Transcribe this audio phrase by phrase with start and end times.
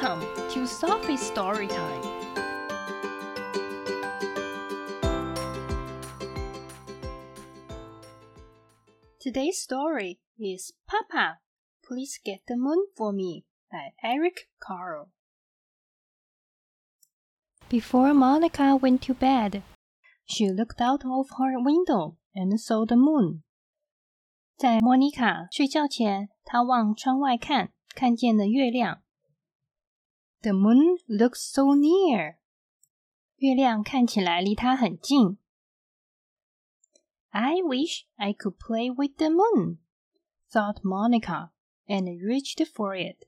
[0.00, 2.02] Welcome to Sophie's Story Time.
[9.20, 11.40] Today's story is Papa,
[11.86, 15.10] Please Get the Moon for Me by Eric Carle.
[17.68, 19.62] Before Monica went to bed,
[20.24, 23.42] she looked out of her window and saw the moon.
[24.56, 29.02] 在莫妮卡睡觉前，她往窗外看，看见了月亮。
[30.42, 32.36] The moon looks so near.
[33.36, 35.38] 月亮看起来离她很近。
[37.30, 39.78] I wish I could play with the moon,
[40.50, 41.50] thought Monica,
[41.86, 43.26] and reached for it.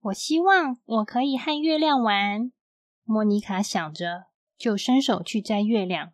[0.00, 2.50] 我希望我可以和月亮玩。
[3.04, 4.26] 莫妮卡想着，
[4.56, 6.12] 就伸手去摘月亮。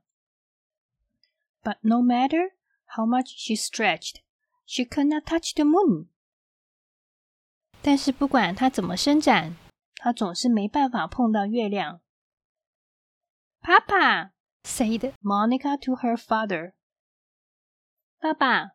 [1.63, 2.53] But no matter
[2.85, 4.17] how much she stretched,
[4.67, 6.09] she could not touch the moon.
[7.83, 9.57] 但是不管她怎么伸展，
[9.97, 12.01] 她总是没办法碰到月亮。
[13.61, 14.31] Papa
[14.63, 16.75] said Monica to her father.
[18.19, 18.73] 爸爸，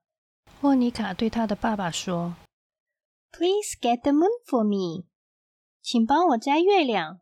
[0.62, 2.36] 莫妮卡对她的爸爸说：“
[3.32, 5.08] Please get the moon for me.
[5.82, 7.22] 请帮我摘月亮。”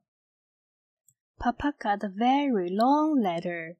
[1.37, 3.77] Papa got a very long ladder.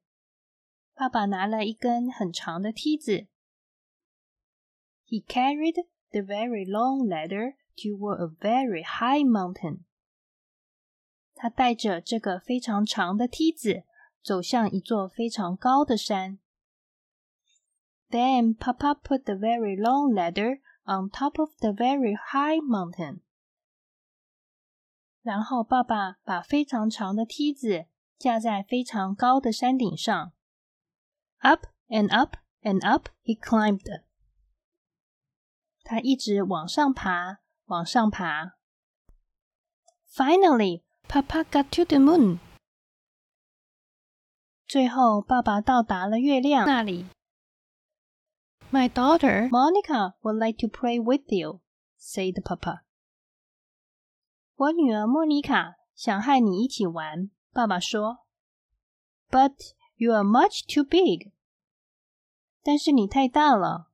[0.94, 3.28] 爸爸拿了一根很长的梯子。
[5.06, 9.84] He carried the very long ladder toward a very high mountain.
[11.34, 13.84] 他带着这个非常长的梯子
[14.22, 16.38] 走向一座非常高的山。
[18.10, 23.20] Then Papa put the very long ladder on top of the very high mountain.
[25.22, 27.86] 然后爸爸把非常长的梯子
[28.18, 30.32] 架在非常高的山顶上。
[31.38, 34.02] Up and up and up he climbed.
[35.86, 38.56] 他一直往上爬，往上爬。
[40.10, 42.38] Finally, Papa got to the moon.
[44.66, 47.06] 最后，爸爸到达了月亮那里。
[48.70, 51.60] My daughter Monica would like to play with you,
[51.98, 52.82] said Papa.
[54.54, 58.24] 我女儿莫妮卡想和你一起玩，爸爸说。
[59.30, 59.54] But
[59.96, 61.32] you are much too big.
[62.62, 63.85] 但是你太大了。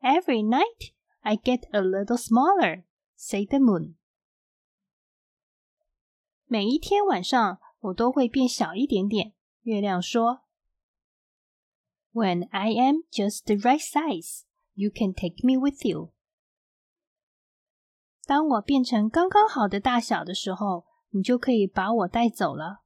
[0.00, 2.84] Every night I get a little smaller,
[3.16, 3.94] said the moon.
[6.46, 9.32] 每一天晚上我都会变小一点点。
[9.62, 10.42] 月亮说：“
[12.12, 14.42] When I am just the right size,
[14.74, 16.12] you can take me with you。”
[18.26, 22.82] 当我变成刚刚好的大小的时候，你就可以把我带走了。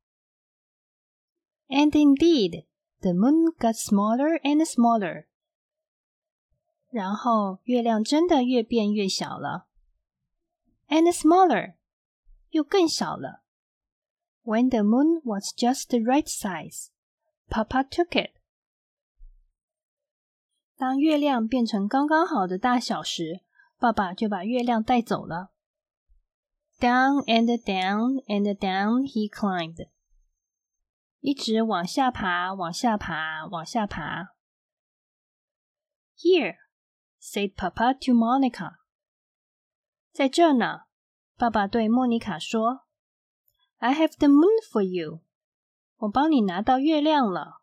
[1.69, 2.66] And indeed,
[3.00, 5.26] the moon got smaller and smaller.
[6.92, 9.69] 然后月亮真的越变越小了，
[10.88, 11.74] and smaller，
[12.50, 13.42] 又更小了。
[14.42, 16.88] When the moon was just the right size,
[17.48, 18.32] Papa took it.
[20.76, 23.42] 当月亮变成刚刚好的大小时，
[23.78, 25.52] 爸爸就把月亮带走了。
[26.78, 29.88] Down and down and down he climbed.
[31.20, 34.36] 一直往下爬，往下爬，往下爬。
[36.16, 36.56] Here,
[37.22, 38.78] said Papa to Monica.
[40.12, 40.86] 在这呢，
[41.36, 42.86] 爸爸对莫妮卡说。
[43.78, 45.20] I have the moon for you.
[45.98, 47.62] 我帮你拿到月亮了。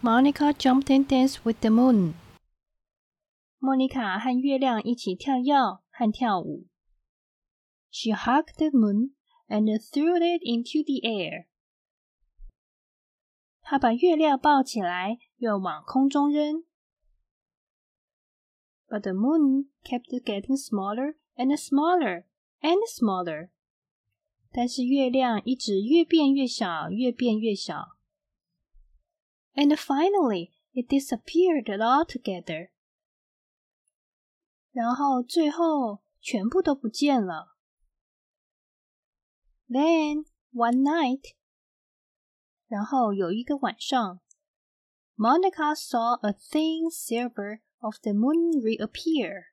[0.00, 2.14] Monica jumped and danced with the moon.
[3.58, 5.54] 莫妮卡和月亮一起跳跃
[5.90, 6.68] 和跳舞。
[7.90, 9.14] She hugged the moon
[9.48, 11.46] and threw it into the air.
[13.60, 16.64] 她把月亮抱起来，又往空中扔。
[18.92, 22.24] But the moon kept getting smaller and smaller
[22.60, 23.50] and smaller.
[24.50, 27.96] 但是月亮一直越变越小，越变越小。
[29.54, 32.70] And finally, it disappeared altogether.
[34.72, 37.56] 然后最后全部都不见了。
[39.68, 40.24] Then
[40.54, 41.34] one night，
[42.68, 44.20] 然后有一个晚上，
[45.16, 49.44] Monica saw a thin silver of the moon reappear.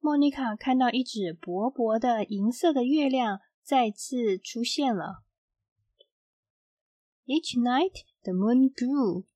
[0.00, 5.24] 莫妮卡看到一指薄薄的银色的月亮再次出现了。
[7.26, 9.26] Each night the moon grew。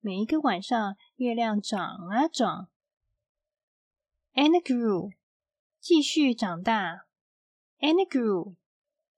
[0.00, 2.70] 每一个晚上，月亮长啊长，
[4.34, 5.12] and grew，
[5.80, 7.06] 继续长大，
[7.80, 8.54] and grew，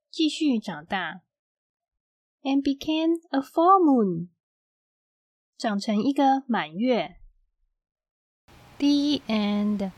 [0.08, 1.22] 继续长大，
[2.40, 4.30] and became a full moon，
[5.57, 7.15] 长成一个满月。
[8.77, 9.91] The end.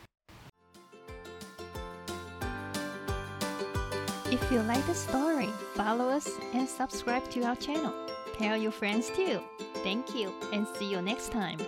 [4.30, 7.92] If you like the story, follow us and subscribe to our channel.
[8.38, 9.40] Tell your friends too.
[9.82, 11.58] Thank you and see you next time.